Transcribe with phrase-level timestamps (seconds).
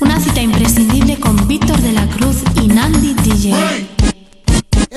[0.00, 3.50] Una cita imprescindible con Víctor de la Cruz y Nandi DJ.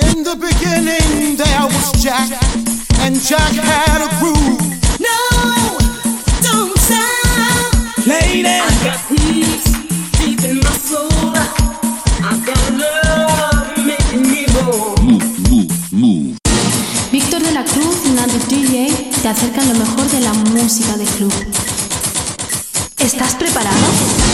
[0.00, 2.30] In the beginning, there was Jack,
[3.00, 4.58] and Jack had a groove.
[4.98, 5.76] No,
[6.42, 8.06] don't stop.
[8.06, 9.64] Lady, I got peace
[10.18, 11.10] deep in my soul.
[12.22, 14.94] I got love making me roll.
[17.12, 21.04] Víctor de la Cruz y Nandi DJ te acercan lo mejor de la música de
[21.04, 21.32] club.
[22.98, 24.33] ¿Estás preparado?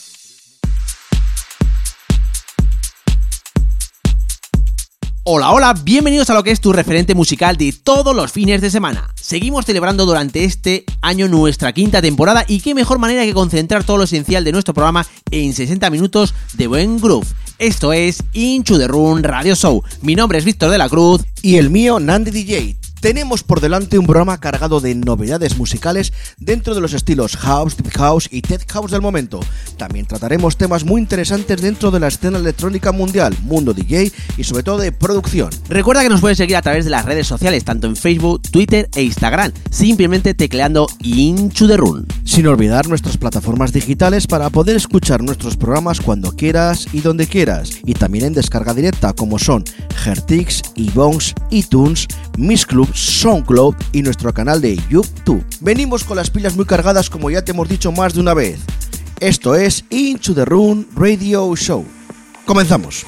[5.23, 8.71] Hola, hola, bienvenidos a lo que es tu referente musical de todos los fines de
[8.71, 9.13] semana.
[9.13, 13.97] Seguimos celebrando durante este año nuestra quinta temporada y qué mejor manera que concentrar todo
[13.97, 17.27] lo esencial de nuestro programa en 60 minutos de buen groove.
[17.59, 19.83] Esto es Into the Room Radio Show.
[20.01, 22.80] Mi nombre es Víctor de la Cruz y el mío Nandi DJ.
[23.01, 27.91] Tenemos por delante un programa cargado de novedades musicales dentro de los estilos house, deep
[27.97, 29.39] house y tech house del momento.
[29.75, 34.61] También trataremos temas muy interesantes dentro de la escena electrónica mundial, mundo DJ y sobre
[34.61, 35.49] todo de producción.
[35.67, 38.87] Recuerda que nos puedes seguir a través de las redes sociales, tanto en Facebook, Twitter
[38.93, 42.05] e Instagram, simplemente tecleando Into the Room.
[42.23, 47.71] Sin olvidar nuestras plataformas digitales para poder escuchar nuestros programas cuando quieras y donde quieras.
[47.83, 49.63] Y también en descarga directa como son
[50.05, 52.07] Hertix, iBones, iTunes,
[52.37, 55.45] Miss Club, SoundCloud y nuestro canal de YouTube.
[55.59, 58.59] Venimos con las pilas muy cargadas como ya te hemos dicho más de una vez.
[59.19, 61.85] Esto es Into the Room Radio Show.
[62.45, 63.03] Comenzamos.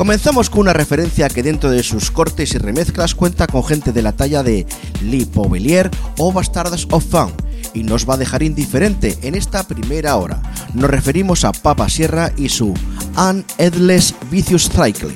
[0.00, 4.00] Comenzamos con una referencia que dentro de sus cortes y remezclas cuenta con gente de
[4.00, 4.64] la talla de
[5.02, 7.30] Lee Povelier o Bastards of Fun
[7.74, 10.40] y nos va a dejar indiferente en esta primera hora.
[10.72, 12.72] Nos referimos a Papa Sierra y su
[13.14, 15.14] An Endless Vicious Cycle.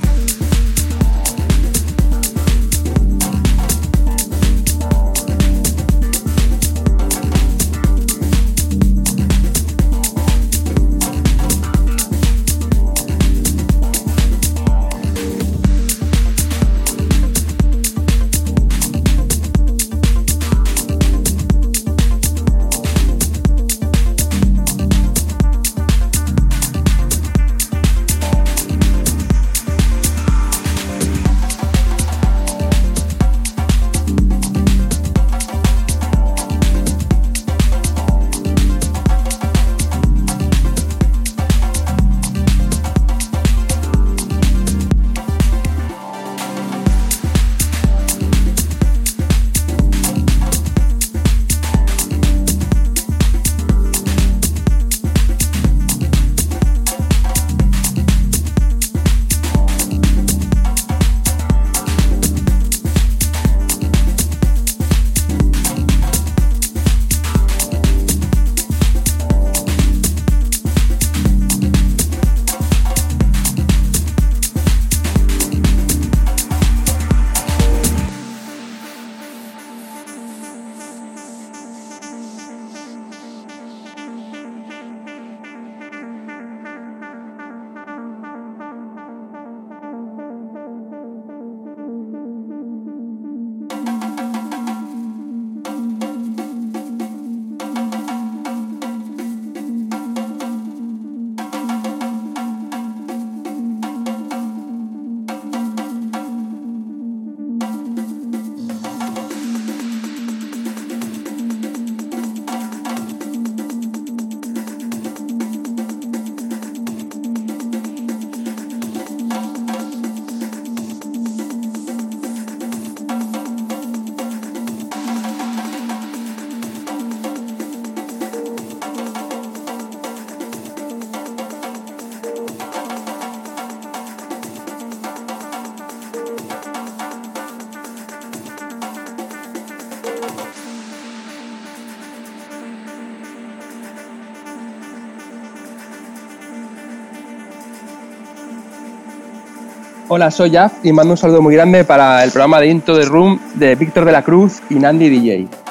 [150.16, 153.04] Hola, soy Jaf y mando un saludo muy grande para el programa de Into the
[153.04, 155.63] Room de Víctor de la Cruz y Nandi DJ.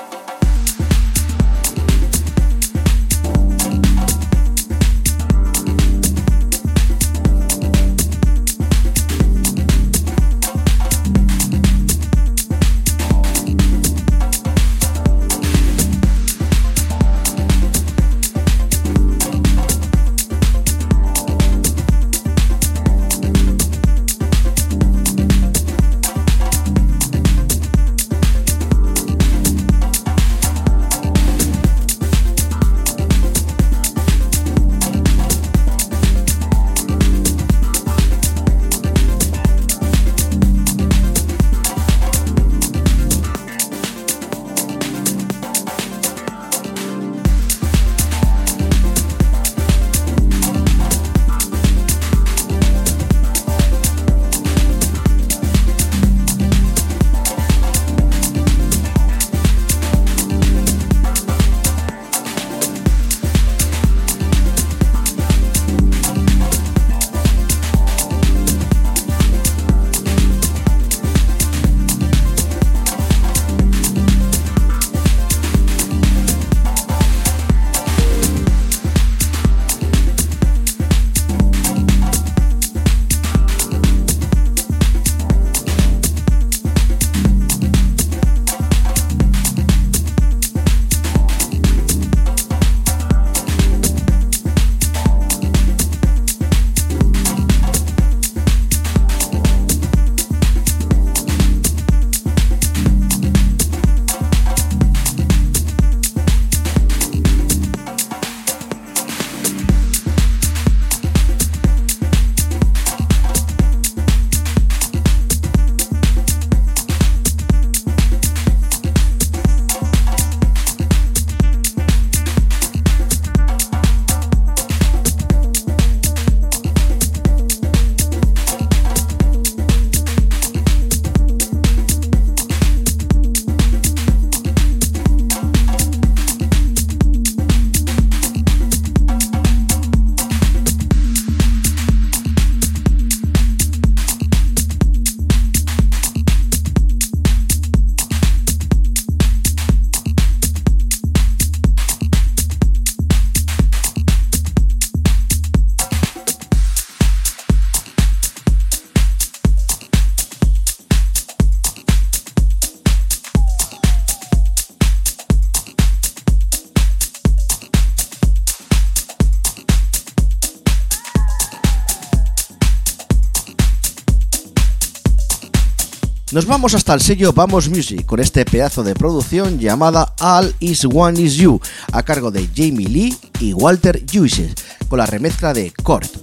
[176.63, 180.85] Nos vamos hasta el sello Vamos Music con este pedazo de producción llamada All Is
[180.85, 181.59] One Is You,
[181.91, 184.55] a cargo de Jamie Lee y Walter Juices,
[184.87, 186.22] con la remezcla de Court.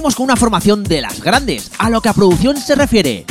[0.00, 3.26] Con una formación de las grandes, a lo que a producción se refiere.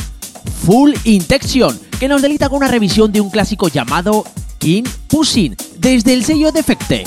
[0.65, 4.23] Full Intention, que nos delita con una revisión de un clásico llamado
[4.59, 7.03] King Pushing, desde el sello Defecte.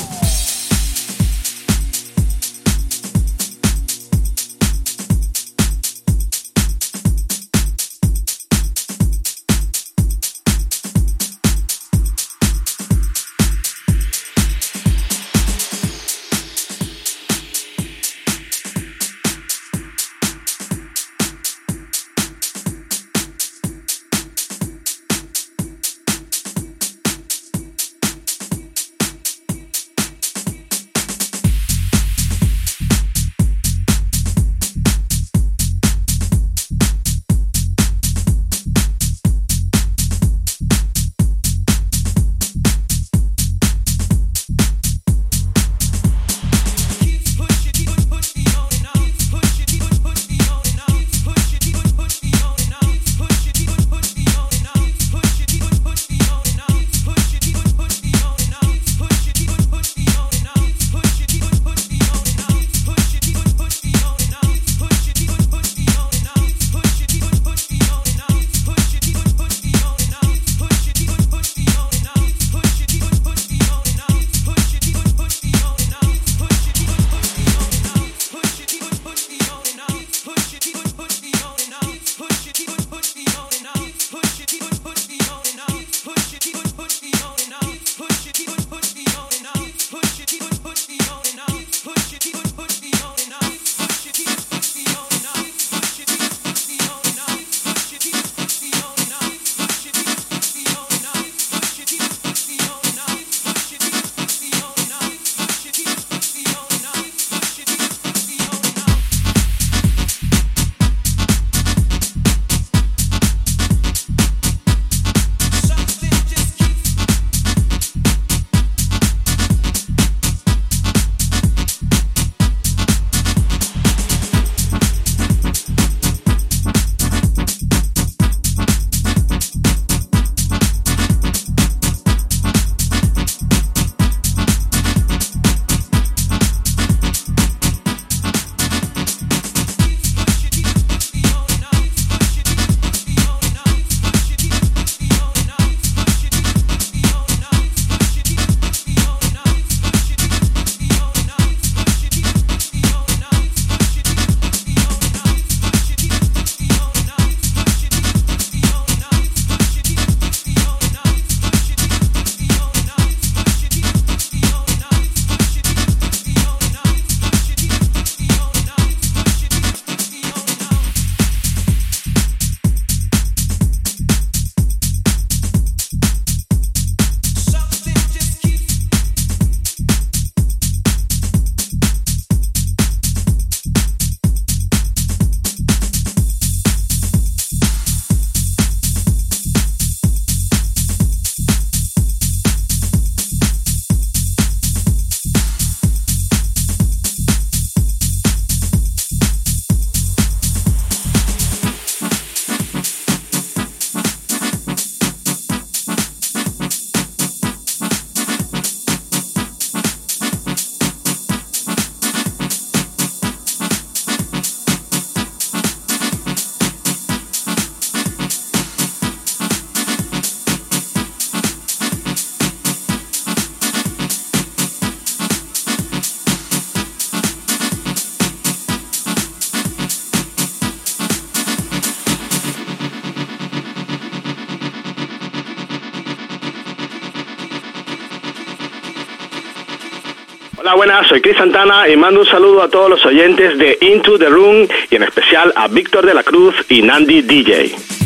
[241.09, 244.69] Soy Chris Santana y mando un saludo a todos los oyentes de Into the Room
[244.91, 248.02] y en especial a Víctor de la Cruz y Nandi DJ.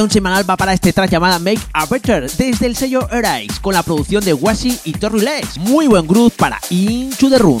[0.00, 3.74] Recomendación semanal va para este track llamada Make a Better desde el sello Airix con
[3.74, 5.58] la producción de Washi y Torri Lex.
[5.58, 7.60] Muy buen groove para Into the Room.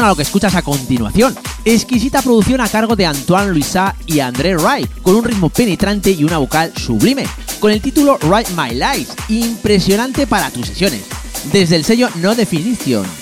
[0.00, 1.36] A lo que escuchas a continuación.
[1.64, 6.24] Exquisita producción a cargo de Antoine Luisa y André Wright, con un ritmo penetrante y
[6.24, 7.26] una vocal sublime,
[7.60, 11.02] con el título Write My Lies, impresionante para tus sesiones.
[11.52, 13.21] Desde el sello No Definition.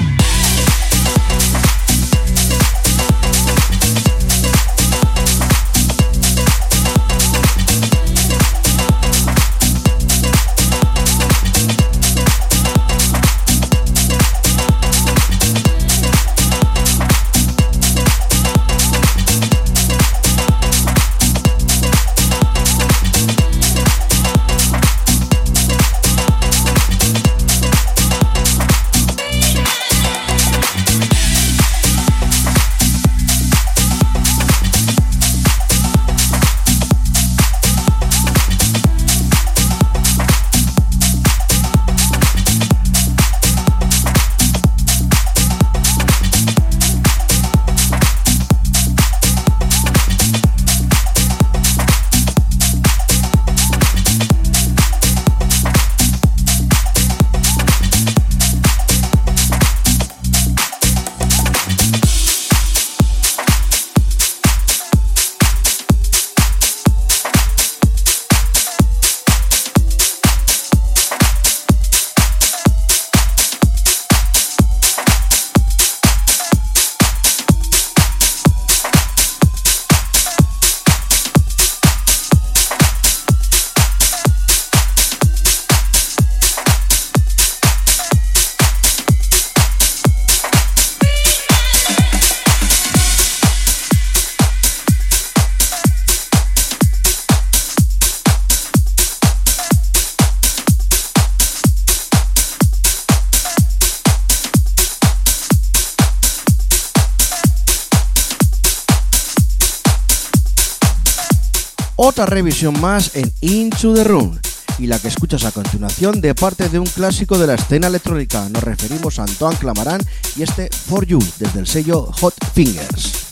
[112.31, 114.39] Revisión más en Into the Room.
[114.79, 118.47] Y la que escuchas a continuación de parte de un clásico de la escena electrónica.
[118.49, 120.01] Nos referimos a Antoine Clamaran
[120.35, 123.30] y este For You desde el sello Hot Fingers.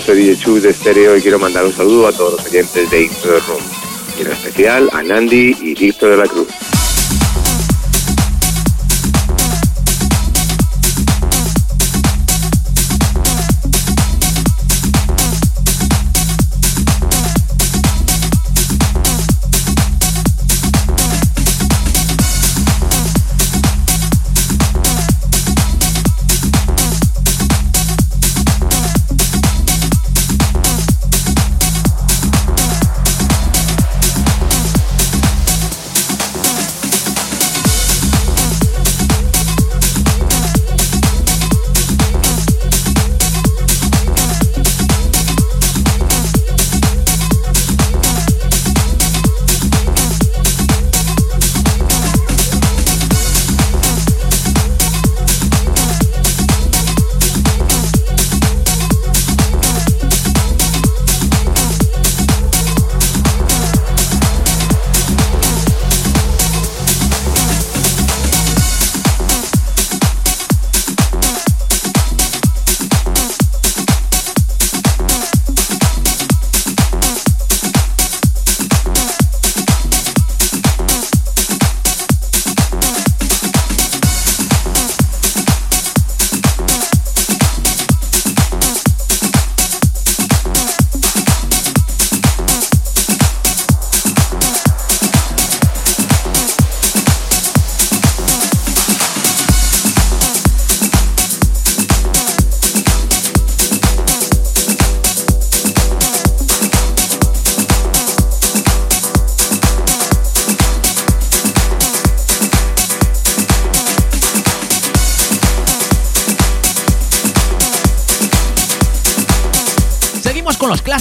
[0.00, 3.10] Soy DJ Chu de Estéreo y quiero mandar un saludo a todos los oyentes de
[3.20, 3.62] the Room,
[4.16, 6.61] y en especial a Nandi y Víctor de la Cruz.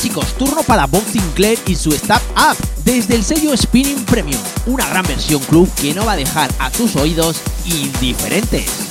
[0.01, 4.87] Clásicos, turno para Bob Sinclair y su Step Up, desde el sello Spinning Premium, una
[4.89, 8.90] gran versión club que no va a dejar a tus oídos indiferentes.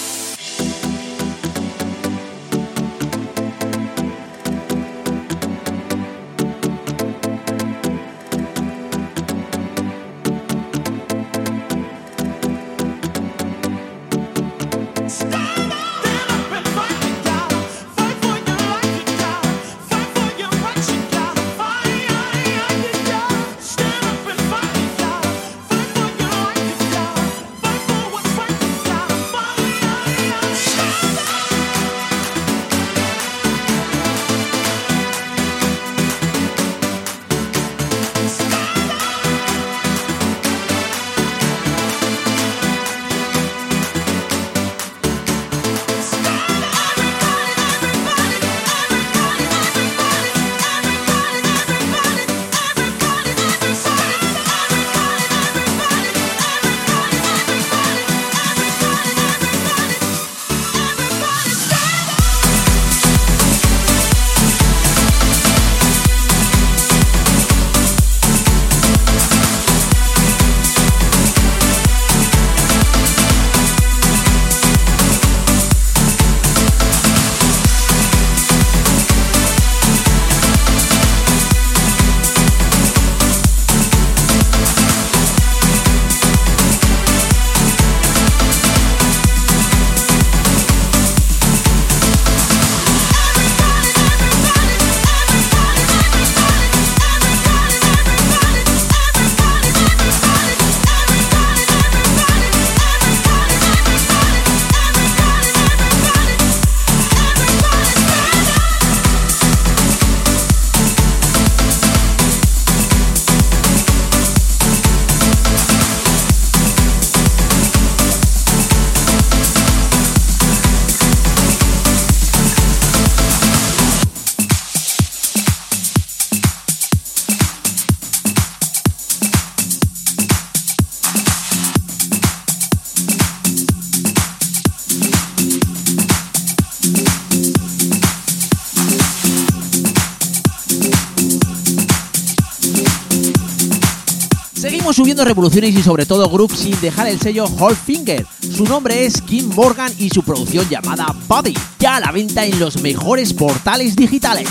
[145.25, 147.45] Revoluciones y sobre todo groups sin dejar el sello
[147.85, 148.25] Finger.
[148.55, 152.59] Su nombre es Kim Morgan y su producción llamada Body, ya a la venta en
[152.59, 154.47] los mejores portales digitales.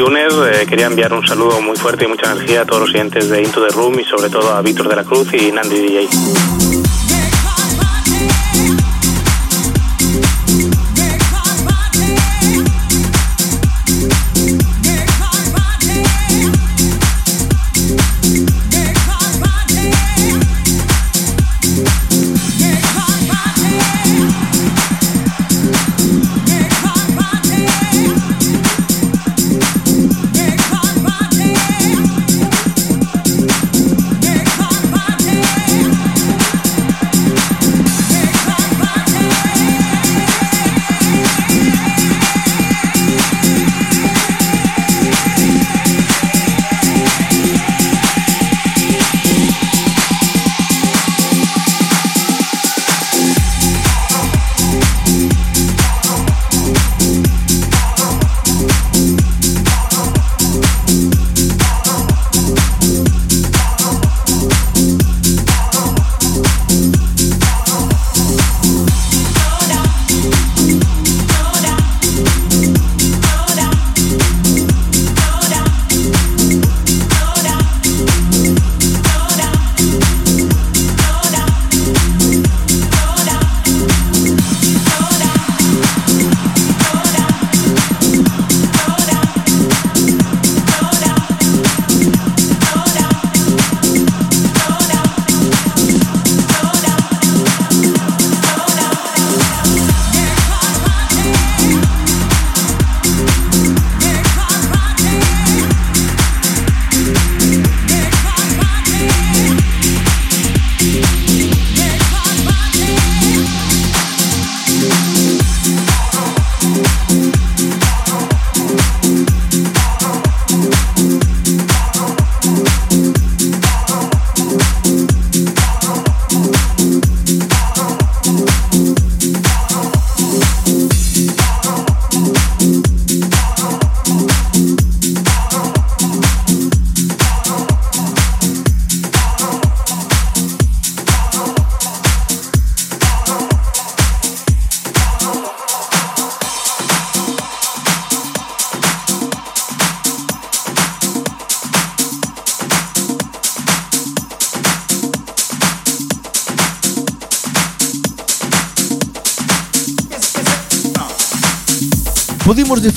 [0.00, 0.60] Hola chicos, aquí Uner.
[0.62, 3.42] Eh, quería enviar un saludo muy fuerte y mucha energía a todos los oyentes de
[3.42, 6.67] Into the Room y sobre todo a Víctor de la Cruz y Nandi DJ.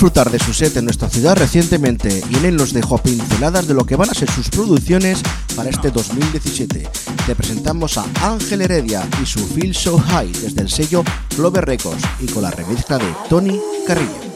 [0.02, 3.76] Disfrutar de su set en nuestra ciudad recientemente y en él nos dejó pinceladas de
[3.76, 5.22] lo que van a ser sus producciones
[5.56, 6.90] para este 2017.
[7.28, 11.04] Te presentamos a Ángel Heredia y su Feel So High desde el sello
[11.36, 14.31] Clover Records y con la remezcla de Tony Carrillo.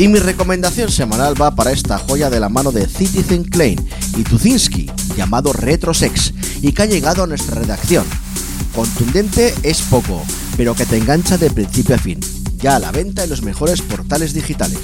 [0.00, 3.84] Y mi recomendación semanal va para esta joya de la mano de Citizen Klein
[4.16, 6.32] y Tuzinski, llamado Retrosex,
[6.62, 8.06] y que ha llegado a nuestra redacción.
[8.76, 10.22] Contundente es poco,
[10.56, 12.20] pero que te engancha de principio a fin,
[12.58, 14.78] ya a la venta en los mejores portales digitales.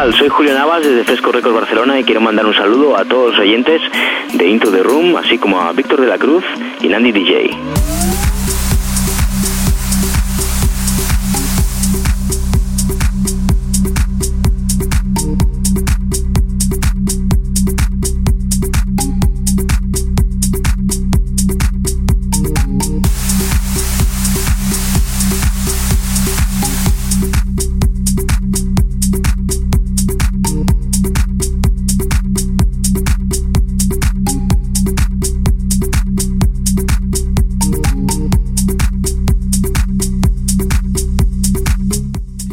[0.00, 3.40] Soy Julio Navas desde Fresco Records Barcelona y quiero mandar un saludo a todos los
[3.40, 3.82] oyentes
[4.32, 6.42] de Into the Room, así como a Víctor de la Cruz
[6.80, 7.79] y Nandy DJ.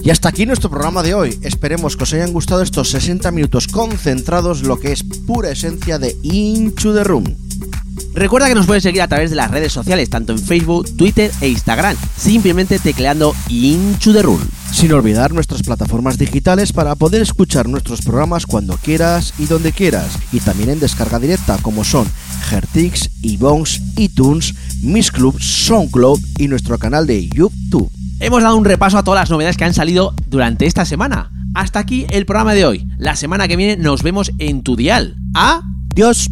[0.08, 1.38] Y hasta aquí nuestro programa de hoy.
[1.42, 6.16] Esperemos que os hayan gustado estos 60 minutos concentrados, lo que es pura esencia de
[6.24, 7.26] Into the Room.
[8.14, 11.30] Recuerda que nos puedes seguir a través de las redes sociales, tanto en Facebook, Twitter
[11.42, 14.40] e Instagram, simplemente tecleando Into the Room.
[14.72, 20.18] Sin olvidar nuestras plataformas digitales para poder escuchar nuestros programas cuando quieras y donde quieras,
[20.32, 22.08] y también en descarga directa como son
[22.48, 27.92] Gertix, iBones, iTunes, Miss Club, SoundCloud y nuestro canal de YouTube.
[28.20, 31.30] Hemos dado un repaso a todas las novedades que han salido durante esta semana.
[31.54, 32.88] Hasta aquí el programa de hoy.
[32.98, 35.16] La semana que viene nos vemos en tu dial.
[35.36, 36.32] Adiós.